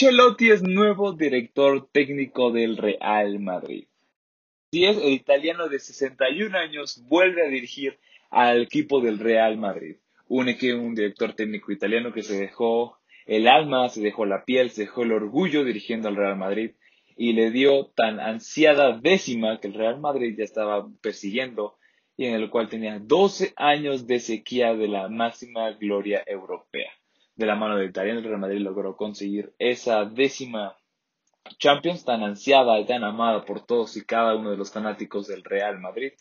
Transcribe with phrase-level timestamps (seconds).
[0.00, 3.88] Ancelotti es nuevo director técnico del Real Madrid.
[4.70, 7.98] Si es el italiano de 61 años, vuelve a dirigir
[8.30, 9.96] al equipo del Real Madrid.
[10.28, 14.82] Un, un director técnico italiano que se dejó el alma, se dejó la piel, se
[14.82, 16.76] dejó el orgullo dirigiendo al Real Madrid
[17.16, 21.76] y le dio tan ansiada décima que el Real Madrid ya estaba persiguiendo
[22.16, 26.92] y en el cual tenía 12 años de sequía de la máxima gloria europea
[27.38, 30.76] de la mano del italiano, el Real Madrid logró conseguir esa décima
[31.58, 35.44] Champions tan ansiada y tan amada por todos y cada uno de los fanáticos del
[35.44, 36.12] Real Madrid.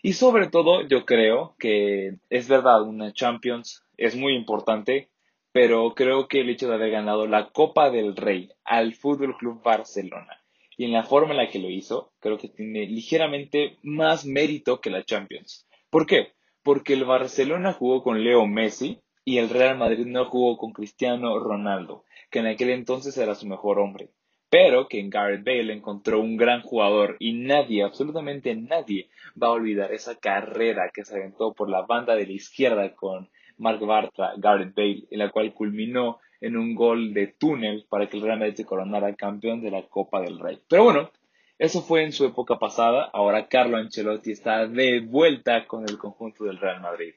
[0.00, 5.10] Y sobre todo, yo creo que es verdad, una Champions es muy importante,
[5.52, 9.62] pero creo que el hecho de haber ganado la Copa del Rey al Fútbol Club
[9.62, 10.40] Barcelona
[10.76, 14.80] y en la forma en la que lo hizo, creo que tiene ligeramente más mérito
[14.80, 15.66] que la Champions.
[15.90, 16.32] ¿Por qué?
[16.62, 21.38] Porque el Barcelona jugó con Leo Messi, y el Real Madrid no jugó con Cristiano
[21.38, 24.08] Ronaldo, que en aquel entonces era su mejor hombre,
[24.48, 29.08] pero que en Gareth Bale encontró un gran jugador y nadie, absolutamente nadie,
[29.40, 33.28] va a olvidar esa carrera que se aventó por la banda de la izquierda con
[33.56, 38.16] Mark Bartra, Gareth Bale, en la cual culminó en un gol de túnel para que
[38.16, 40.58] el Real Madrid se coronara campeón de la Copa del Rey.
[40.68, 41.12] Pero bueno,
[41.56, 46.42] eso fue en su época pasada, ahora Carlo Ancelotti está de vuelta con el conjunto
[46.42, 47.14] del Real Madrid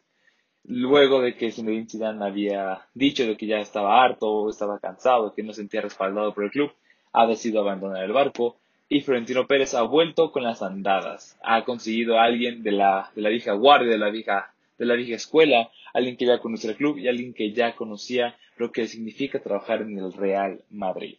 [0.66, 5.44] luego de que Zinedine Zidane había dicho de que ya estaba harto, estaba cansado, que
[5.44, 6.72] no sentía respaldado por el club,
[7.12, 8.58] ha decidido abandonar el barco
[8.90, 11.38] y Florentino Pérez ha vuelto con las andadas.
[11.44, 14.96] Ha conseguido a alguien de la, de la vieja guardia, de la vieja, de la
[14.96, 18.88] vieja escuela, alguien que ya conocía el club y alguien que ya conocía lo que
[18.88, 21.18] significa trabajar en el Real Madrid.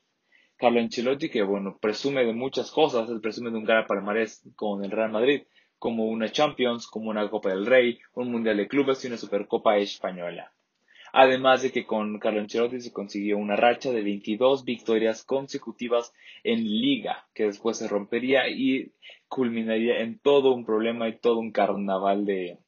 [0.57, 4.85] Carlo Ancelotti, que bueno, presume de muchas cosas, él presume de un gran palmarés con
[4.85, 5.43] el Real Madrid,
[5.85, 9.77] como una Champions, como una Copa del Rey, un Mundial de Clubes y una Supercopa
[9.77, 10.51] Española.
[11.13, 16.65] Además de que con Carlo Ancelotti se consiguió una racha de 22 victorias consecutivas en
[16.65, 18.93] liga, que después se rompería y
[19.29, 22.61] culminaría en todo un problema y todo un carnaval de,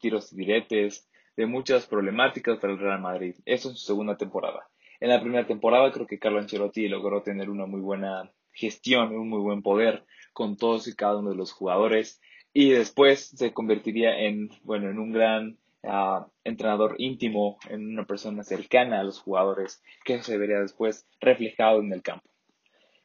[0.00, 3.34] tiros y diretes, de muchas problemáticas para el Real Madrid.
[3.44, 4.68] Eso en su segunda temporada.
[5.00, 9.28] En la primera temporada creo que Carlo Ancelotti logró tener una muy buena gestión, un
[9.28, 12.20] muy buen poder con todos y cada uno de los jugadores
[12.52, 18.42] y después se convertiría en, bueno, en un gran ah, entrenador íntimo, en una persona
[18.42, 22.28] cercana a los jugadores que se vería después reflejado en el campo.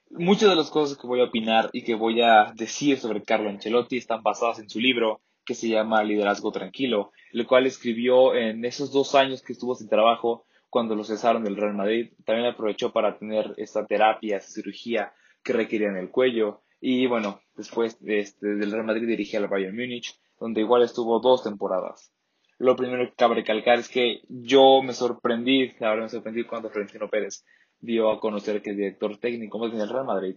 [0.10, 3.50] Muchas de las cosas que voy a opinar y que voy a decir sobre Carlo
[3.50, 8.66] Ancelotti están basadas en su libro que se llama Liderazgo Tranquilo, el cual escribió en
[8.66, 12.14] esos dos años que estuvo sin trabajo cuando lo cesaron del Real Madrid.
[12.26, 15.14] También aprovechó para tener esta terapia, esta cirugía
[15.44, 19.76] que requería en el cuello y bueno, después este, del Real Madrid dirigía al Bayern
[19.76, 22.12] Múnich, donde igual estuvo dos temporadas.
[22.58, 26.70] Lo primero que cabe recalcar es que yo me sorprendí, la verdad me sorprendí cuando
[26.70, 27.44] Florentino Pérez
[27.80, 30.36] dio a conocer que el director técnico, más bien el Real Madrid,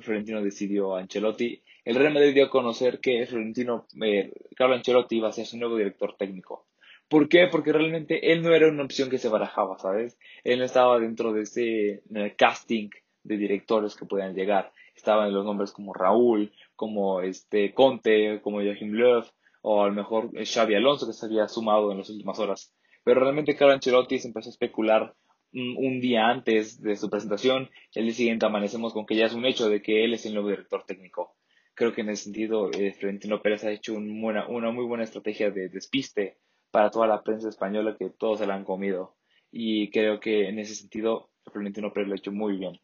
[0.00, 1.62] Florentino decidió a Ancelotti.
[1.84, 5.58] El Real Madrid dio a conocer que Florentino, eh, Carlo Ancelotti iba a ser su
[5.58, 6.66] nuevo director técnico.
[7.08, 7.46] ¿Por qué?
[7.48, 10.18] Porque realmente él no era una opción que se barajaba, ¿sabes?
[10.44, 12.88] Él no estaba dentro de ese eh, casting
[13.22, 18.92] de directores que podían llegar estaban los nombres como Raúl, como este Conte, como Joachim
[18.92, 19.24] Löw,
[19.62, 22.74] o a lo mejor Xavi Alonso que se había sumado en las últimas horas.
[23.04, 25.14] Pero realmente Carlo Ancelotti se empezó a especular
[25.54, 29.44] un, día antes de su presentación el día siguiente amanecemos con que ya es un
[29.44, 31.36] hecho de que él es el nuevo director técnico.
[31.74, 35.68] Creo que en ese sentido eh, Florentino Pérez ha hecho una muy buena estrategia de
[35.68, 36.38] despiste
[36.70, 39.14] para toda la prensa española que todos se la han comido.
[39.50, 42.80] Y creo que en ese sentido Florentino Pérez lo ha hecho muy bien.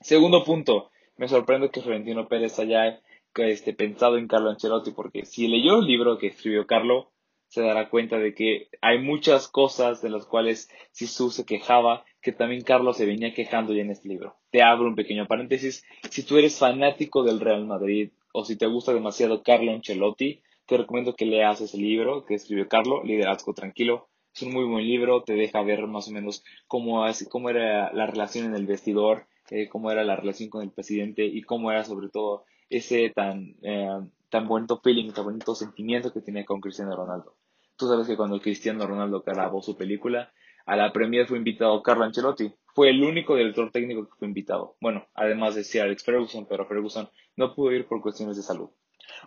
[0.00, 3.00] Segundo punto, me sorprende que Florentino Pérez haya
[3.34, 7.10] este, pensado en Carlo Ancelotti, porque si leyó el libro que escribió Carlo,
[7.48, 12.32] se dará cuenta de que hay muchas cosas de las cuales Sisu se quejaba, que
[12.32, 14.36] también Carlos se venía quejando ya en este libro.
[14.50, 15.84] Te abro un pequeño paréntesis.
[16.10, 20.76] Si tú eres fanático del Real Madrid o si te gusta demasiado Carlo Ancelotti, te
[20.76, 24.08] recomiendo que leas ese libro que escribió Carlo, Liderazgo Tranquilo.
[24.34, 28.06] Es un muy buen libro, te deja ver más o menos cómo, cómo era la
[28.06, 31.84] relación en el vestidor, eh, cómo era la relación con el presidente y cómo era
[31.84, 36.94] sobre todo ese tan, eh, tan bonito feeling, tan bonito sentimiento que tenía con Cristiano
[36.94, 37.34] Ronaldo.
[37.76, 40.32] Tú sabes que cuando Cristiano Ronaldo grabó su película,
[40.66, 42.52] a la premier fue invitado Carlo Ancelotti.
[42.74, 44.76] Fue el único director técnico que fue invitado.
[44.82, 48.68] Bueno, además de Sir Alex Ferguson, pero Ferguson no pudo ir por cuestiones de salud.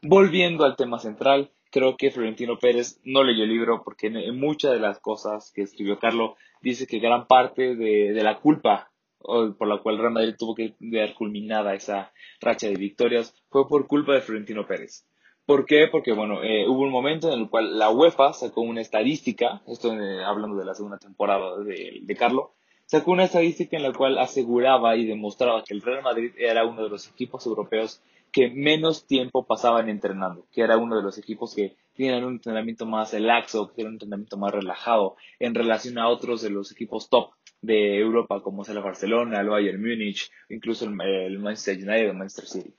[0.04, 4.72] Volviendo al tema central, creo que Florentino Pérez no leyó el libro porque en muchas
[4.74, 8.91] de las cosas que escribió Carlo dice que gran parte de, de la culpa
[9.24, 13.88] por la cual Real Madrid tuvo que ver culminada esa racha de victorias, fue por
[13.88, 15.06] culpa de Florentino Pérez.
[15.46, 15.88] ¿Por qué?
[15.92, 19.94] Porque, bueno, eh, hubo un momento en el cual la UEFA sacó una estadística, esto
[19.94, 22.54] eh, hablando de la segunda temporada de, de Carlo,
[22.86, 26.84] sacó una estadística en la cual aseguraba y demostraba que el Real Madrid era uno
[26.84, 28.02] de los equipos europeos
[28.32, 32.86] que menos tiempo pasaban entrenando, que era uno de los equipos que tenían un entrenamiento
[32.86, 37.10] más laxo, que tenían un entrenamiento más relajado en relación a otros de los equipos
[37.10, 42.14] top de Europa, como es el Barcelona, el Bayern Múnich, incluso el, Manchester United o
[42.14, 42.76] Manchester City.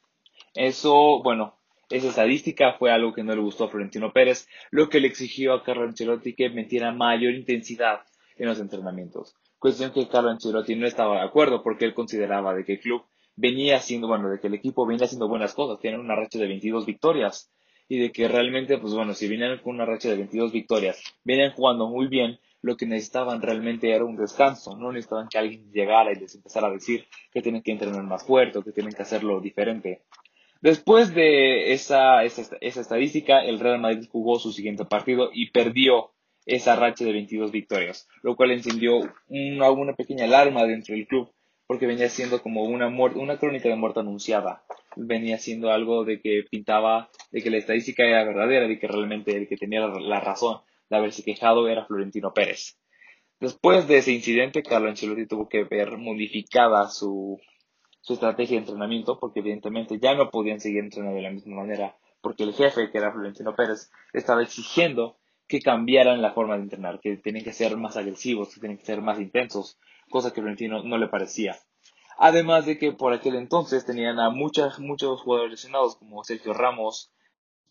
[0.55, 1.57] Eso, bueno,
[1.89, 5.55] esa estadística fue algo que no le gustó a Florentino Pérez, lo que le exigió
[5.55, 8.01] a Carlo Ancelotti que metiera mayor intensidad
[8.37, 9.37] en los entrenamientos.
[9.59, 13.05] Cuestión que Carlo Ancelotti no estaba de acuerdo porque él consideraba de que el club
[13.37, 16.47] venía haciendo, bueno, de que el equipo venía haciendo buenas cosas, tienen una racha de
[16.47, 17.51] 22 victorias
[17.89, 21.53] y de que realmente, pues bueno, si venían con una racha de 22 victorias, venían
[21.53, 26.13] jugando muy bien, lo que necesitaban realmente era un descanso, no necesitaban que alguien llegara
[26.13, 29.41] y les empezara a decir que tienen que entrenar más fuerte que tienen que hacerlo
[29.41, 30.03] diferente.
[30.61, 36.13] Después de esa, esa, esa estadística, el Real Madrid jugó su siguiente partido y perdió
[36.47, 41.33] esa racha de 22 victorias, lo cual encendió una, pequeña alarma dentro del club
[41.67, 44.63] porque venía siendo como una, una crónica de muerte anunciada.
[44.95, 49.37] Venía siendo algo de que pintaba de que la estadística era verdadera, de que realmente
[49.37, 50.59] el que tenía la, razón
[50.93, 52.79] de haberse quejado era Florentino Pérez.
[53.41, 57.41] Después de ese incidente, Carlo Ancelotti tuvo que ver modificada su,
[58.01, 61.97] su estrategia de entrenamiento, porque evidentemente ya no podían seguir entrenando de la misma manera,
[62.21, 65.17] porque el jefe, que era Florentino Pérez, estaba exigiendo
[65.49, 68.87] que cambiaran la forma de entrenar, que tenían que ser más agresivos, que tenían que
[68.87, 69.79] ser más intensos,
[70.09, 71.57] cosa que Florentino no le parecía.
[72.19, 77.11] Además de que por aquel entonces tenían a muchas, muchos jugadores lesionados como Sergio Ramos,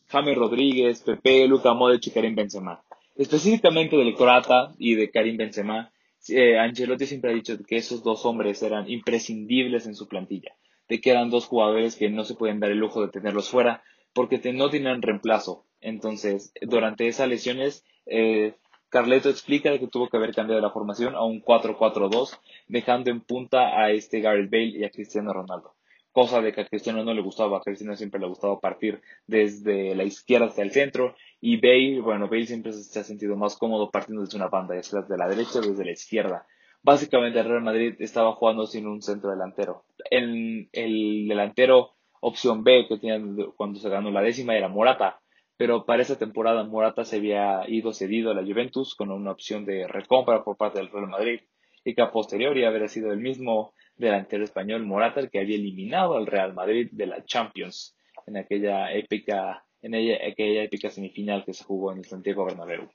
[0.08, 2.84] James Rodríguez, Pepe, Luca Modric y Karim Benzema.
[3.16, 5.92] Específicamente del Croata y de Karim Benzema,
[6.30, 10.56] eh, Ancelotti siempre ha dicho que esos dos hombres eran imprescindibles en su plantilla,
[10.88, 13.84] de que eran dos jugadores que no se pueden dar el lujo de tenerlos fuera
[14.14, 15.66] porque no tenían reemplazo.
[15.80, 18.56] Entonces, durante esas lesiones, eh,
[18.90, 22.38] Carleto explica que tuvo que haber cambiado la formación a un 4-4-2,
[22.68, 25.74] dejando en punta a este Gareth Bale y a Cristiano Ronaldo.
[26.12, 29.96] Cosa de que a Cristiano no le gustaba, a Cristiano siempre le gustaba partir desde
[29.96, 33.92] la izquierda hacia el centro y Bale, bueno, Bale siempre se ha sentido más cómodo
[33.92, 36.46] partiendo desde una banda, ya sea desde la derecha o desde la izquierda.
[36.84, 39.86] Básicamente el Real Madrid estaba jugando sin un centro delantero.
[40.10, 41.92] El, el delantero
[42.22, 45.22] opción B que tenían cuando se ganó la décima era Morata,
[45.58, 49.64] pero para esa temporada Morata se había ido cedido a la Juventus con una opción
[49.64, 51.42] de recompra por parte del Real Madrid
[51.84, 56.28] y que a posteriori habría sido el mismo delantero español Morata que había eliminado al
[56.28, 57.96] Real Madrid de la Champions
[58.28, 62.90] en aquella épica en aquella épica semifinal que se jugó en el Santiago Bernabéu.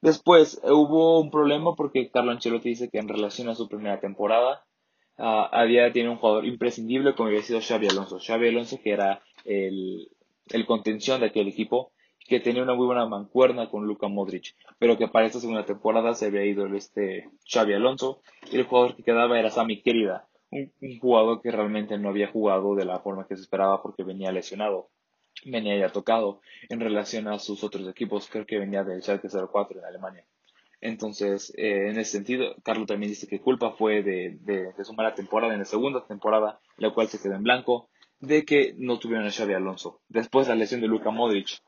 [0.00, 4.64] Después hubo un problema porque Carlo Ancelotti dice que en relación a su primera temporada
[5.18, 8.18] uh, había tiene un jugador imprescindible como había sido Xavi Alonso.
[8.18, 10.08] Xavi Alonso que era el
[10.52, 11.92] el contención de aquel equipo,
[12.30, 16.14] que tenía una muy buena mancuerna con Luka Modric, pero que para esta segunda temporada
[16.14, 18.22] se había ido este Xavi Alonso
[18.52, 20.70] y el jugador que quedaba era Sami Querida, un,
[21.00, 24.90] jugador que realmente no había jugado de la forma que se esperaba porque venía lesionado,
[25.44, 29.80] venía ya tocado en relación a sus otros equipos, creo que venía del Schalke 04
[29.80, 30.24] en Alemania.
[30.80, 34.94] Entonces, eh, en ese sentido, Carlos también dice que culpa fue de, de, de su
[34.94, 39.00] mala temporada en la segunda temporada, la cual se quedó en blanco, de que no
[39.00, 40.00] tuvieron a Xavi Alonso.
[40.08, 41.60] Después la lesión de Luka Modric,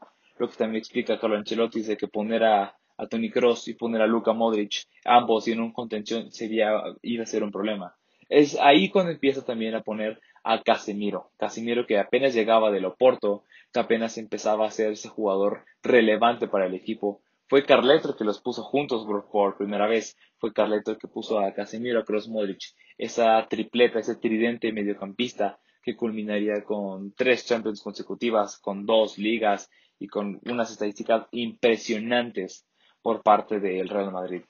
[0.43, 4.03] lo que también explica Carlo Ancelotti de que poner a, a Tony Cross y poner
[4.03, 7.95] a Luka Modric, ambos en un contención, sería, iba a ser un problema.
[8.29, 11.31] Es ahí cuando empieza también a poner a Casemiro.
[11.37, 16.67] Casemiro que apenas llegaba del Oporto, que apenas empezaba a ser ese jugador relevante para
[16.67, 17.21] el equipo.
[17.47, 20.17] Fue Carleto que los puso juntos por, primera vez.
[20.39, 22.63] Fue Carleto que puso a Casemiro, a Cross Modric.
[22.99, 29.71] Esa tripleta, ese tridente mediocampista que culminaría con tres Champions consecutivas, con dos ligas
[30.03, 32.67] y con unas estadísticas impresionantes
[33.03, 34.43] por parte del Real Madrid.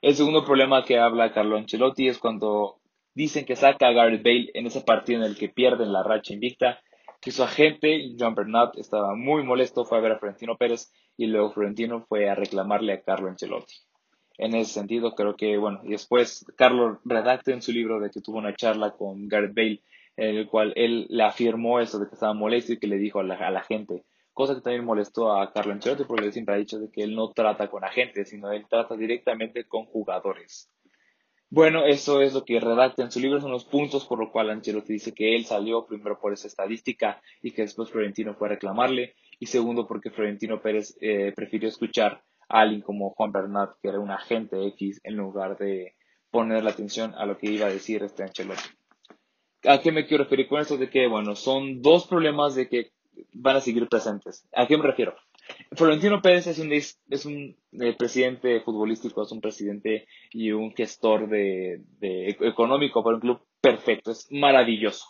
[0.00, 2.80] El segundo problema que habla Carlo Ancelotti es cuando
[3.14, 6.32] dicen que saca a Gareth Bale en ese partido en el que pierden la racha
[6.32, 6.80] invicta,
[7.20, 11.26] que su agente, John Bernat, estaba muy molesto, fue a ver a Florentino Pérez y
[11.26, 13.74] luego Florentino fue a reclamarle a Carlo Ancelotti.
[14.38, 18.22] En ese sentido, creo que, bueno, y después Carlo redacta en su libro de que
[18.22, 19.82] tuvo una charla con Gareth Bale
[20.18, 23.20] en el cual él le afirmó eso de que estaba molesto y que le dijo
[23.20, 24.04] a la, gente,
[24.38, 27.16] cosa que también molestó a Carlo Ancelotti porque él siempre ha dicho de que él
[27.16, 30.70] no trata con agentes, sino él trata directamente con jugadores.
[31.50, 34.52] Bueno, eso es lo que redacta en su libro, son los puntos por los cuales
[34.52, 38.50] Ancelotti dice que él salió primero por esa estadística y que después Florentino fue a
[38.50, 43.88] reclamarle, y segundo porque Florentino Pérez eh, prefirió escuchar a alguien como Juan Bernat, que
[43.88, 45.96] era un agente X, en lugar de
[46.30, 48.70] poner la atención a lo que iba a decir este Ancelotti.
[49.64, 50.76] ¿A qué me quiero referir con esto?
[50.76, 52.92] De que, bueno, son dos problemas de que
[53.32, 54.46] van a seguir presentes.
[54.54, 55.14] ¿A qué me refiero?
[55.72, 61.28] Florentino Pérez es un, es un eh, presidente futbolístico, es un presidente y un gestor
[61.28, 65.06] de, de, económico para un club perfecto, es maravilloso.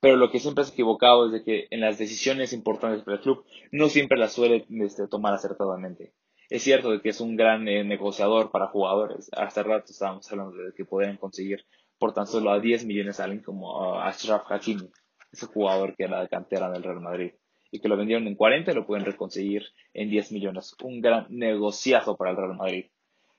[0.00, 3.22] Pero lo que siempre es equivocado es de que en las decisiones importantes para el
[3.22, 6.14] club no siempre las suele este, tomar acertadamente.
[6.48, 9.30] Es cierto de que es un gran eh, negociador para jugadores.
[9.36, 11.64] Hace rato estábamos hablando de que podrían conseguir
[11.98, 14.90] por tan solo a 10 millones a alguien como Ashraf Hakimi,
[15.32, 17.32] ese jugador que era de cantera del Real Madrid
[17.70, 20.74] y que lo vendieron en 40 y lo pueden reconseguir en 10 millones.
[20.82, 22.86] Un gran negociazo para el Real Madrid.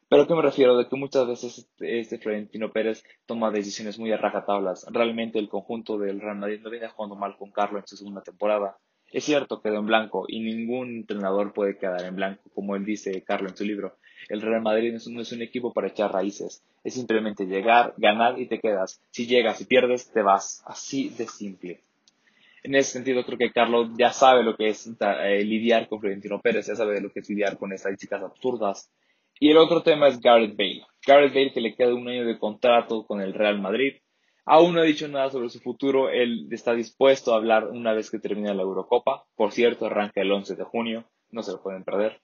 [0.10, 0.78] Pero ¿qué me refiero?
[0.78, 4.86] De que muchas veces este, este Florentino Pérez toma decisiones muy a rajatablas.
[4.92, 8.22] Realmente el conjunto del Real Madrid no viene jugando mal con Carlos en su segunda
[8.22, 8.78] temporada.
[9.12, 13.24] Es cierto, quedó en blanco y ningún entrenador puede quedar en blanco, como él dice
[13.24, 13.98] Carlos en su libro.
[14.30, 16.64] El Real Madrid no es un equipo para echar raíces.
[16.84, 19.02] Es simplemente llegar, ganar y te quedas.
[19.12, 20.64] Si llegas y pierdes, te vas.
[20.66, 21.82] Así de simple
[22.64, 26.40] en ese sentido creo que Carlos ya sabe lo que es eh, lidiar con Florentino
[26.40, 28.92] Pérez, ya sabe lo que es lidiar con estadísticas absurdas.
[29.40, 30.86] Y el otro tema es Gareth Bale.
[31.06, 33.96] Gareth Bale que le queda un año de contrato con el Real Madrid.
[34.46, 36.10] Aún no ha dicho nada sobre su futuro.
[36.10, 39.26] Él está dispuesto a hablar una vez que termine la Eurocopa.
[39.36, 41.06] Por cierto, arranca el 11 de junio.
[41.32, 42.22] No se lo pueden perder.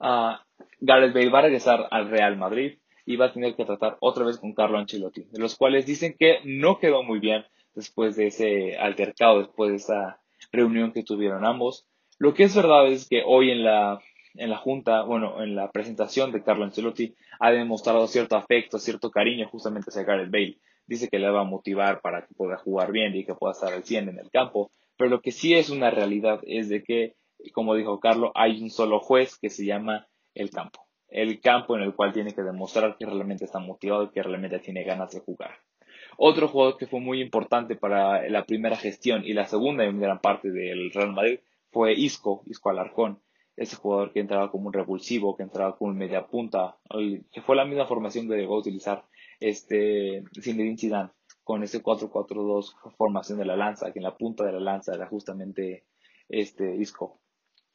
[0.00, 0.36] Uh,
[0.80, 4.24] Gareth Bale va a regresar al Real Madrid y va a tener que tratar otra
[4.24, 8.26] vez con Carlo Ancelotti, de los cuales dicen que no quedó muy bien después de
[8.26, 10.20] ese altercado, después de esa
[10.52, 11.86] reunión que tuvieron ambos.
[12.18, 14.00] Lo que es verdad es que hoy en la,
[14.34, 19.10] en la junta, bueno, en la presentación de Carlo Ancelotti, ha demostrado cierto afecto, cierto
[19.10, 20.58] cariño justamente hacia Gareth Bale.
[20.86, 23.72] Dice que le va a motivar para que pueda jugar bien y que pueda estar
[23.72, 24.70] al 100 en el campo.
[24.96, 27.14] Pero lo que sí es una realidad es de que,
[27.52, 30.86] como dijo Carlo, hay un solo juez que se llama el campo.
[31.08, 34.58] El campo en el cual tiene que demostrar que realmente está motivado y que realmente
[34.58, 35.52] tiene ganas de jugar.
[36.16, 40.20] Otro jugador que fue muy importante para la primera gestión y la segunda en gran
[40.20, 41.40] parte del Real Madrid
[41.70, 43.22] fue Isco, Isco Alarcón.
[43.56, 46.76] Ese jugador que entraba como un revulsivo, que entraba como un media punta,
[47.32, 49.04] que fue la misma formación que llegó a utilizar
[49.40, 51.10] este Zinedine Zidane
[51.42, 55.06] con ese 4-4-2 formación de la lanza, que en la punta de la lanza era
[55.06, 55.86] justamente
[56.28, 57.20] este Isco.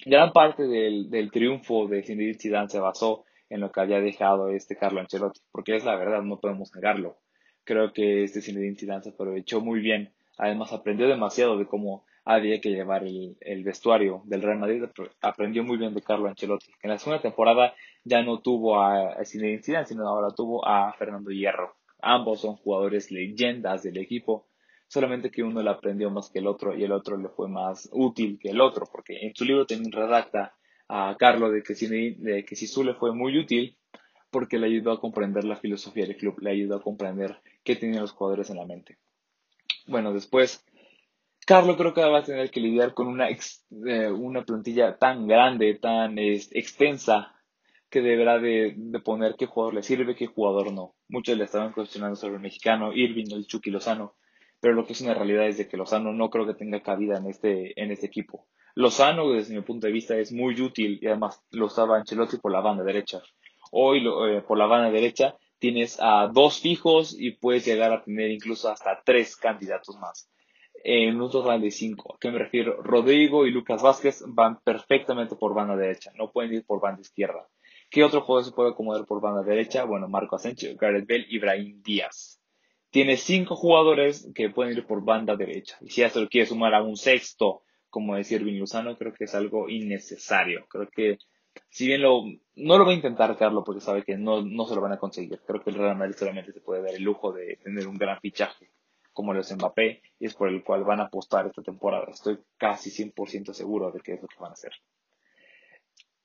[0.05, 4.49] Gran parte del, del triunfo de Zinedine Zidane se basó en lo que había dejado
[4.49, 7.17] este Carlo Ancelotti, porque es la verdad, no podemos negarlo
[7.63, 10.13] creo que este Zinedine Zidane se aprovechó muy bien.
[10.37, 14.83] Además, aprendió demasiado de cómo había que llevar el, vestuario del Real Madrid.
[15.21, 16.71] Aprendió muy bien de Carlo Ancelotti.
[16.81, 17.73] En la segunda temporada
[18.03, 21.75] ya no tuvo a, a Zinedine Zidane, sino ahora tuvo a Fernando Hierro.
[22.01, 24.47] Ambos son jugadores leyendas del equipo,
[24.93, 27.89] solamente que uno le aprendió más que el otro y el otro le fue más
[27.91, 30.53] útil que el otro, porque en su libro también redacta
[30.87, 33.75] a Carlo de que, de que le fue muy útil
[34.29, 38.01] porque le ayudó a comprender la filosofía del club, le ayudó a comprender qué tenían
[38.01, 38.99] los jugadores en la mente.
[39.87, 40.63] Bueno, después,
[41.47, 45.73] Carlos creo que va a tener que lidiar con una, eh, una plantilla tan grande,
[45.73, 47.33] tan extensa,
[47.89, 50.93] que deberá de, poner qué jugador le sirve, qué jugador no.
[51.07, 54.15] Muchos le estaban cuestionando sobre el mexicano, Irving, el Chucky Lozano,
[54.63, 57.17] pero lo que es una realidad es de que Lozano no creo que tenga cabida
[57.17, 58.47] en este, en este equipo.
[58.75, 62.53] Lozano, desde mi punto de vista, es muy útil y además lo estaba Ancelotti por
[62.53, 63.21] la banda derecha.
[63.73, 68.31] Hoy eh, por la banda derecha tienes a dos fijos y puedes llegar a tener
[68.31, 70.31] incluso hasta tres candidatos más.
[70.81, 72.15] En un total de cinco.
[72.15, 72.81] ¿A qué me refiero?
[72.81, 77.49] Rodrigo y Lucas Vázquez van perfectamente por banda derecha, no pueden ir por banda izquierda.
[77.89, 79.83] ¿Qué otro jugador se puede acomodar por banda derecha?
[79.83, 82.39] Bueno, Marco Asensio, Gareth Bell y Ibrahim Díaz.
[82.93, 85.79] Tienes cinco jugadores que pueden ir por banda derecha.
[85.81, 89.23] Y si se lo quieres sumar a un sexto, como decir Vin Luzano, creo que
[89.23, 90.67] es algo innecesario.
[90.69, 91.17] Creo que
[91.71, 92.21] si bien lo,
[92.55, 94.99] no lo va a intentar Carlos porque sabe que no, no se lo van a
[94.99, 95.41] conseguir.
[95.43, 98.19] Creo que el Real Madrid solamente se puede dar el lujo de tener un gran
[98.19, 98.69] fichaje
[99.11, 102.05] como lo es Mbappé y es por el cual van a apostar esta temporada.
[102.11, 104.73] Estoy casi 100% seguro de que es lo que van a hacer.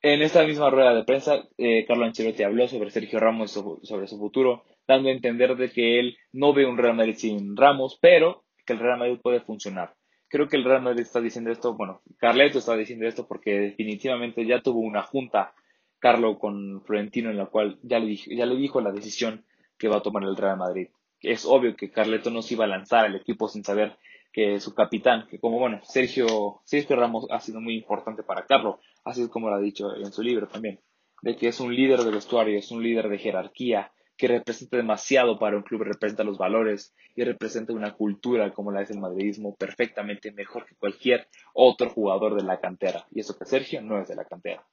[0.03, 4.19] En esta misma rueda de prensa, eh, Carlo Ancelotti habló sobre Sergio Ramos, sobre su
[4.19, 8.45] futuro, dando a entender de que él no ve un Real Madrid sin Ramos, pero
[8.67, 9.95] que el Real Madrid puede funcionar
[10.29, 14.47] creo que el Real Madrid está diciendo esto, bueno, Carleto está diciendo esto porque definitivamente
[14.47, 15.55] ya tuvo una junta,
[15.99, 19.45] Carlo, con Florentino, en la cual ya le, dijo, ya le dijo la decisión
[19.79, 20.89] que va a tomar el Real Madrid.
[21.21, 23.97] Es obvio que Carleto no se iba a lanzar al equipo sin saber
[24.33, 28.79] que su capitán, que como bueno, Sergio, Sergio Ramos ha sido muy importante para Carlo,
[29.05, 30.81] así como lo ha dicho en su libro también,
[31.23, 35.39] de que es un líder de vestuario, es un líder de jerarquía, que representa demasiado
[35.39, 39.55] para un club, representa los valores y representa una cultura como la es el madridismo
[39.55, 43.07] perfectamente mejor que cualquier otro jugador de la cantera.
[43.13, 44.67] Y eso que Sergio no es de la cantera.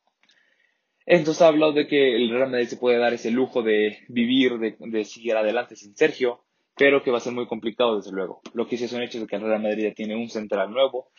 [1.06, 4.58] Entonces ha hablado de que el Real Madrid se puede dar ese lujo de vivir,
[4.58, 6.42] de, seguir adelante sin Sergio,
[6.75, 8.42] pero que va a ser muy complicado desde luego.
[8.56, 10.72] Lo que sí es un hecho es que el Real Madrid ya tiene un central
[10.72, 11.12] nuevo,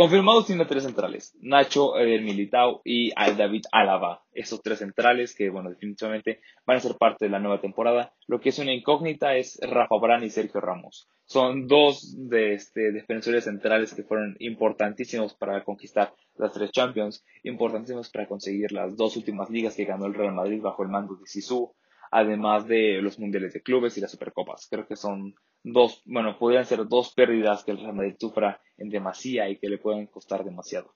[0.00, 4.22] Confirmados tiene tres centrales, Nacho, Eder Militao y David Alaba.
[4.32, 8.14] Esos tres centrales que, bueno, definitivamente van a ser parte de la nueva temporada.
[8.26, 11.06] Lo que es una incógnita es Rafa Brán y Sergio Ramos.
[11.26, 18.08] Son dos de, este, defensores centrales que fueron importantísimos para conquistar las tres Champions, importantísimos
[18.08, 21.26] para conseguir las dos últimas ligas que ganó el Real Madrid bajo el mando de
[21.26, 21.74] Sisu,
[22.10, 24.66] además de los mundiales de clubes y las supercopas.
[24.70, 28.88] Creo que son dos, bueno, podrían ser dos pérdidas que el Real Madrid sufra en
[28.88, 30.94] demasía y que le pueden costar demasiado.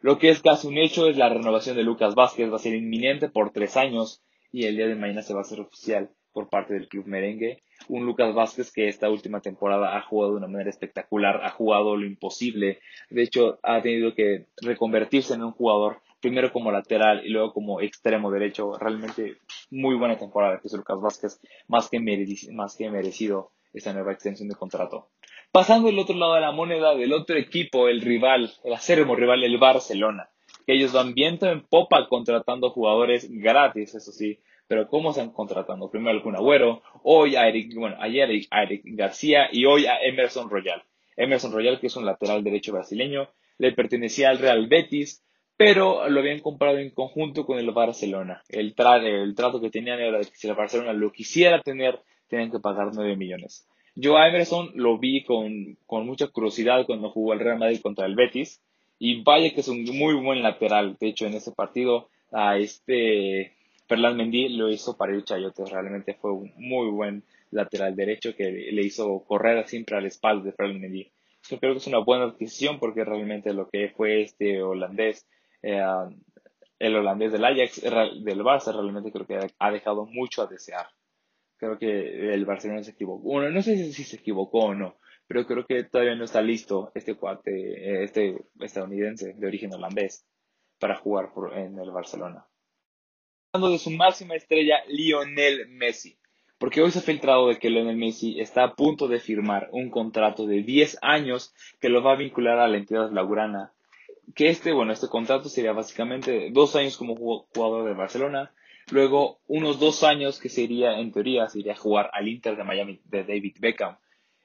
[0.00, 2.74] Lo que es casi un hecho es la renovación de Lucas Vázquez, va a ser
[2.74, 4.22] inminente por tres años
[4.52, 7.62] y el día de mañana se va a hacer oficial por parte del club merengue.
[7.88, 11.96] Un Lucas Vázquez que esta última temporada ha jugado de una manera espectacular, ha jugado
[11.96, 12.80] lo imposible.
[13.10, 17.80] De hecho, ha tenido que reconvertirse en un jugador primero como lateral y luego como
[17.80, 18.74] extremo derecho.
[18.78, 19.38] Realmente
[19.70, 21.98] muy buena temporada que es Lucas Vázquez, más que,
[22.52, 25.10] más que merecido esta nueva extensión de contrato.
[25.52, 29.42] Pasando del otro lado de la moneda, del otro equipo, el rival, el acérrimo rival,
[29.42, 30.28] el Barcelona,
[30.66, 35.90] que ellos van viento en popa contratando jugadores gratis, eso sí, pero ¿cómo están contratando?
[35.90, 40.50] Primero el Agüero, hoy a Eric, bueno, ayer a Eric García y hoy a Emerson
[40.50, 40.82] Royal.
[41.16, 45.24] Emerson Royal, que es un lateral derecho brasileño, le pertenecía al Real Betis,
[45.56, 48.42] pero lo habían comprado en conjunto con el Barcelona.
[48.48, 52.60] El, el trato que tenían era que si el Barcelona lo quisiera tener, tenían que
[52.60, 53.66] pagar 9 millones.
[53.94, 58.06] Yo a Emerson lo vi con, con mucha curiosidad cuando jugó el Real Madrid contra
[58.06, 58.60] el Betis,
[58.98, 60.96] y vaya que es un muy buen lateral.
[61.00, 63.52] De hecho, en ese partido, a este
[63.86, 65.64] Ferland Mendy lo hizo para el Chayote.
[65.64, 70.52] Realmente fue un muy buen lateral derecho que le hizo correr siempre al espalda de
[70.52, 71.10] Ferland Mendy.
[71.48, 75.26] Yo creo que es una buena adquisición porque realmente lo que fue este holandés
[75.62, 75.80] eh,
[76.78, 80.86] el holandés del Ajax, del Barça, realmente creo que ha dejado mucho a desear.
[81.58, 83.22] Creo que el Barcelona se equivocó.
[83.22, 86.90] Bueno, no sé si se equivocó o no, pero creo que todavía no está listo
[86.94, 90.24] este cuate, este estadounidense de origen holandés
[90.78, 92.46] para jugar por, en el Barcelona.
[93.52, 96.18] Hablando de su máxima estrella, Lionel Messi.
[96.58, 99.90] Porque hoy se ha filtrado de que Lionel Messi está a punto de firmar un
[99.90, 103.72] contrato de 10 años que lo va a vincular a la entidad laurana
[104.34, 108.52] que este, bueno, este contrato sería básicamente dos años como jugador de Barcelona,
[108.90, 113.24] luego unos dos años que sería, en teoría, sería jugar al Inter de Miami de
[113.24, 113.96] David Beckham.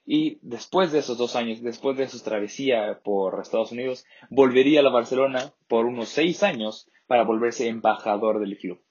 [0.05, 4.83] Y después de esos dos años, después de su travesía por Estados Unidos, volvería a
[4.83, 8.81] la Barcelona por unos seis años para volverse embajador del club.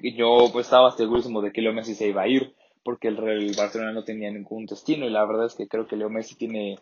[0.00, 2.54] Y yo pues, estaba segurísimo de que Leo Messi se iba a ir,
[2.84, 5.96] porque el, el Barcelona no tenía ningún destino, y la verdad es que creo que
[5.96, 6.78] Leo Messi tiene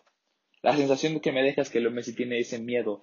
[0.63, 3.03] la sensación que me deja es que Leo Messi tiene ese miedo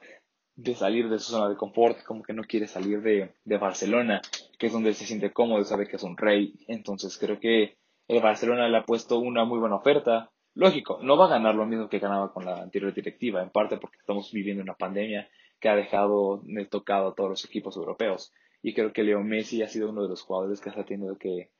[0.56, 4.22] de salir de su zona de confort, como que no quiere salir de, de Barcelona,
[4.58, 6.54] que es donde se siente cómodo, sabe que es un rey.
[6.68, 10.32] Entonces creo que el Barcelona le ha puesto una muy buena oferta.
[10.54, 13.78] Lógico, no va a ganar lo mismo que ganaba con la anterior directiva, en parte
[13.78, 18.32] porque estamos viviendo una pandemia que ha dejado tocado a todos los equipos europeos.
[18.62, 21.52] Y creo que Leo Messi ha sido uno de los jugadores que ha tenido que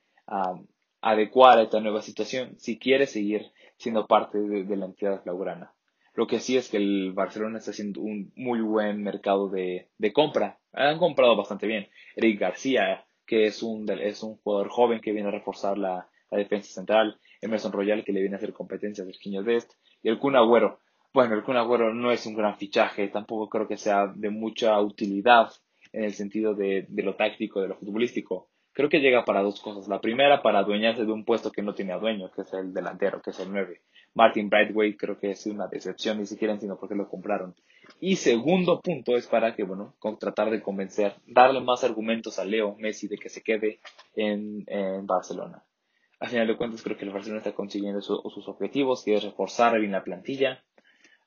[1.00, 5.72] adecuar a esta nueva situación si quiere seguir siendo parte de, de la entidad laurana.
[6.16, 10.12] Lo que sí es que el Barcelona está haciendo un muy buen mercado de, de
[10.14, 10.58] compra.
[10.72, 11.88] Han comprado bastante bien.
[12.16, 16.38] Eric García, que es un, es un jugador joven que viene a reforzar la, la
[16.38, 17.20] defensa central.
[17.42, 19.74] Emerson Royal, que le viene a hacer competencia a Virginia Dest.
[20.02, 20.80] Y el Kun Agüero.
[21.12, 23.08] Bueno, el Kun Agüero no es un gran fichaje.
[23.08, 25.50] Tampoco creo que sea de mucha utilidad
[25.92, 28.48] en el sentido de, de lo táctico, de lo futbolístico.
[28.72, 29.86] Creo que llega para dos cosas.
[29.86, 33.20] La primera, para adueñarse de un puesto que no tiene dueño, que es el delantero,
[33.20, 33.82] que es el 9.
[34.16, 37.54] Martin Brightway creo que es una decepción, ni siquiera entiendo por qué lo compraron.
[38.00, 42.76] Y segundo punto es para que, bueno, tratar de convencer, darle más argumentos a Leo
[42.78, 43.78] Messi de que se quede
[44.14, 44.64] en,
[45.06, 45.62] Barcelona.
[46.18, 49.78] Al final de cuentas, creo que el Barcelona está consiguiendo sus objetivos, que es reforzar
[49.78, 50.64] bien la plantilla,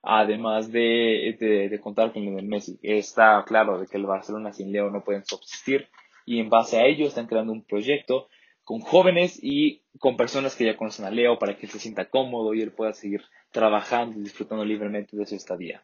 [0.02, 2.80] además de, de, contar con Lionel Messi.
[2.82, 5.88] Está claro de que el Barcelona sin Leo no pueden subsistir
[6.26, 8.30] y en base a ello están creando un proyecto
[8.70, 12.08] con jóvenes y con personas que ya conocen a Leo para que él se sienta
[12.08, 15.82] cómodo y él pueda seguir trabajando y disfrutando libremente de su estadía.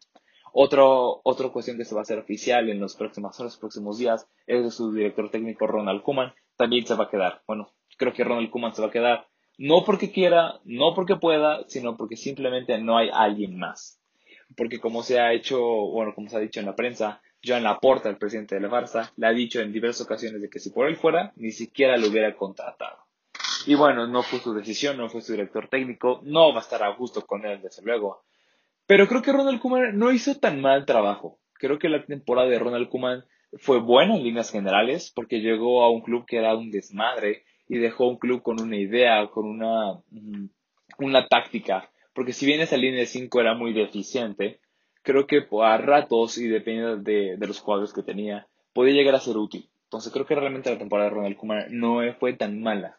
[0.52, 4.28] Otro, otra cuestión que se va a hacer oficial en los próximos, los próximos días
[4.46, 6.32] es de su director técnico Ronald Kuman.
[6.56, 7.42] También se va a quedar.
[7.48, 9.26] Bueno, creo que Ronald Kuman se va a quedar
[9.58, 14.00] no porque quiera, no porque pueda, sino porque simplemente no hay alguien más.
[14.56, 18.08] Porque como se ha hecho, bueno, como se ha dicho en la prensa, Joan Laporta,
[18.08, 20.88] el presidente de la Barça, le ha dicho en diversas ocasiones de que si por
[20.88, 22.98] él fuera, ni siquiera lo hubiera contratado.
[23.66, 26.82] Y bueno, no fue su decisión, no fue su director técnico, no va a estar
[26.82, 28.22] a gusto con él, desde luego.
[28.86, 31.38] Pero creo que Ronald Koeman no hizo tan mal trabajo.
[31.54, 33.24] Creo que la temporada de Ronald Koeman
[33.58, 37.78] fue buena en líneas generales, porque llegó a un club que era un desmadre y
[37.78, 40.48] dejó un club con una idea, con una, mm,
[40.98, 41.90] una táctica.
[42.14, 44.60] Porque si bien esa línea de 5 era muy deficiente,
[45.06, 49.20] creo que a ratos y dependiendo de, de los jugadores que tenía, podía llegar a
[49.20, 49.70] ser útil.
[49.84, 52.98] Entonces creo que realmente la temporada de Ronald Koeman no fue tan mala.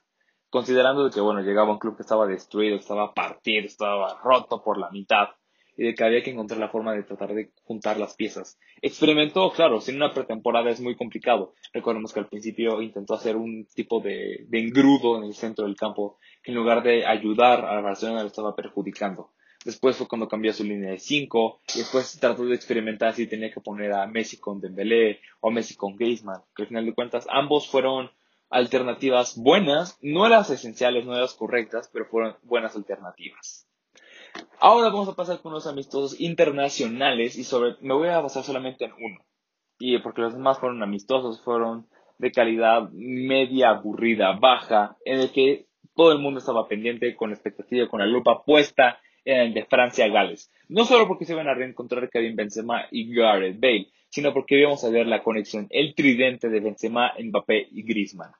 [0.49, 4.89] Considerando que, bueno, llegaba un club que estaba destruido, estaba partido, estaba roto por la
[4.89, 5.27] mitad
[5.75, 8.57] y de que había que encontrar la forma de tratar de juntar las piezas.
[8.81, 11.53] Experimentó, claro, sin una pretemporada es muy complicado.
[11.73, 15.75] Recordemos que al principio intentó hacer un tipo de, de engrudo en el centro del
[15.75, 19.31] campo que en lugar de ayudar a Barcelona le estaba perjudicando.
[19.65, 23.51] Después fue cuando cambió su línea de 5 y después trató de experimentar si tenía
[23.51, 27.27] que poner a Messi con Dembélé o Messi con Griezmann, que al final de cuentas
[27.29, 28.11] ambos fueron
[28.49, 33.67] alternativas buenas, no las esenciales, no las correctas, pero fueron buenas alternativas.
[34.59, 38.85] Ahora vamos a pasar con unos amistosos internacionales y sobre, me voy a basar solamente
[38.85, 39.25] en uno.
[39.79, 45.67] Y porque los demás fueron amistosos, fueron de calidad media, aburrida, baja, en el que
[45.95, 50.51] todo el mundo estaba pendiente, con expectativa, con la lupa puesta el de Francia-Gales.
[50.69, 54.83] No solo porque se iban a reencontrar Kevin Benzema y Gareth Bale, sino porque íbamos
[54.83, 58.31] a ver la conexión, el tridente de Benzema, Mbappé y Griezmann.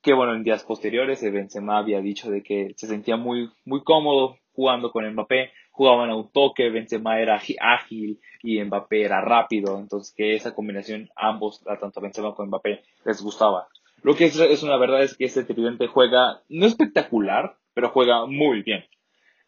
[0.00, 4.38] Que bueno, en días posteriores Benzema había dicho de que se sentía muy, muy cómodo
[4.52, 10.14] jugando con Mbappé, jugaban a un toque, Benzema era ágil y Mbappé era rápido, entonces
[10.16, 13.66] que esa combinación ambos, tanto Benzema como Mbappé, les gustaba.
[14.02, 18.62] Lo que es, una verdad es que este tridente juega, no espectacular, pero juega muy
[18.62, 18.84] bien.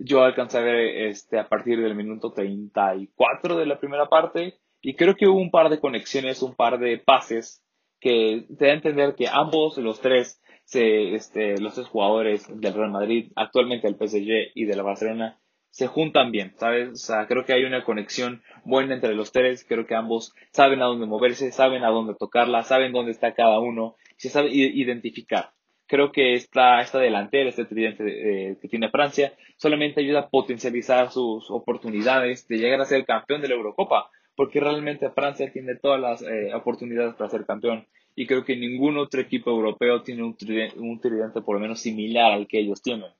[0.03, 4.95] Yo alcancé a ver este, a partir del minuto 34 de la primera parte y
[4.95, 7.63] creo que hubo un par de conexiones, un par de pases
[8.01, 12.73] que te da a entender que ambos, los tres, se, este, los tres jugadores del
[12.73, 16.89] Real Madrid, actualmente del PSG y de la Barcelona, se juntan bien, ¿sabes?
[16.89, 20.81] O sea, creo que hay una conexión buena entre los tres, creo que ambos saben
[20.81, 25.53] a dónde moverse, saben a dónde tocarla, saben dónde está cada uno, se sabe identificar.
[25.91, 31.11] Creo que esta, esta delantera, este tridente eh, que tiene Francia, solamente ayuda a potencializar
[31.11, 36.01] sus oportunidades de llegar a ser campeón de la Eurocopa, porque realmente Francia tiene todas
[36.01, 40.37] las eh, oportunidades para ser campeón y creo que ningún otro equipo europeo tiene un
[40.37, 43.11] tridente, por lo menos similar al que ellos tienen.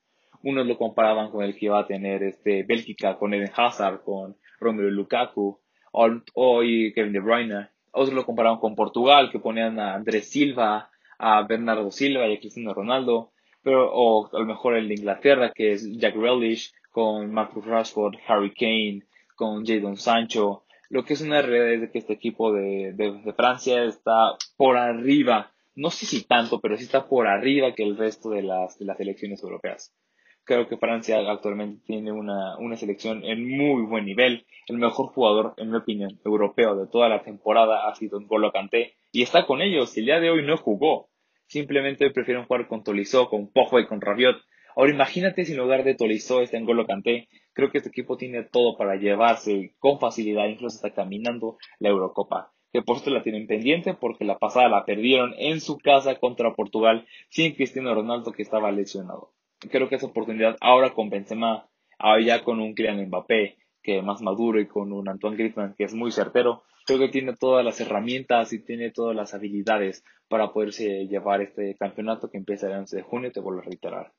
[0.43, 4.37] Unos lo comparaban con el que iba a tener este Bélgica, con Eden Hazard, con
[4.59, 5.59] Romelu Lukaku,
[5.91, 7.67] o, y Kevin De Bruyne.
[7.91, 10.90] Otros lo comparaban con Portugal, que ponían a Andrés Silva,
[11.21, 13.31] a Bernardo Silva y a Cristiano Ronaldo.
[13.63, 18.15] Pero, o a lo mejor el de Inglaterra, que es Jack Relish, con Marcus Rashford,
[18.27, 19.03] Harry Kane,
[19.35, 23.85] con Jadon Sancho, lo que es una realidad es que este equipo de, de, Francia
[23.85, 28.29] está por arriba, no sé si tanto, pero sí está por arriba que el resto
[28.31, 29.95] de las, de las selecciones europeas.
[30.43, 34.45] Creo que Francia actualmente tiene una, una selección en muy buen nivel.
[34.67, 38.95] El mejor jugador, en mi opinión, europeo de toda la temporada ha sido N'Golo Kanté
[39.13, 39.95] y está con ellos.
[39.95, 41.10] El día de hoy no jugó.
[41.51, 44.37] Simplemente prefieren jugar con Tolisso, con Pojo y con Rabiot.
[44.73, 48.43] Ahora imagínate si en lugar de Tolisso está N'Golo Kanté creo que este equipo tiene
[48.43, 52.53] todo para llevarse con facilidad, incluso está caminando la Eurocopa.
[52.71, 56.55] Que por esto la tienen pendiente porque la pasada la perdieron en su casa contra
[56.55, 59.33] Portugal sin Cristiano Ronaldo que estaba lesionado.
[59.59, 61.67] Creo que esa oportunidad ahora con Benzema,
[61.99, 65.75] ahora ya con un Kylian Mbappé que es más maduro y con un Antoine Griezmann
[65.77, 70.03] que es muy certero, creo que tiene todas las herramientas y tiene todas las habilidades
[70.27, 74.13] para poderse llevar este campeonato que empieza el 11 de junio, te vuelvo a reiterar.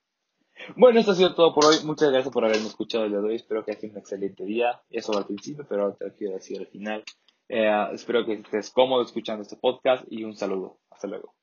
[0.77, 1.77] Bueno, esto ha sido todo por hoy.
[1.85, 3.37] Muchas gracias por haberme escuchado el día.
[3.37, 4.81] Espero que haya sido un excelente día.
[4.91, 7.03] Eso al principio, pero ahora te quiero decir al final.
[7.49, 10.79] Eh, espero que estés cómodo escuchando este podcast y un saludo.
[10.91, 11.35] Hasta luego.